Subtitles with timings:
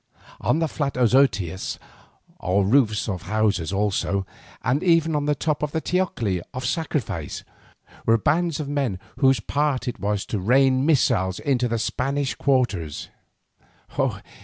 [0.39, 1.77] On the flat azoteas,
[2.39, 4.25] or roofs of houses also,
[4.63, 7.43] and even on the top of the teocalli of sacrifice,
[8.07, 13.09] were bands of men whose part it was to rain missiles into the Spanish quarters.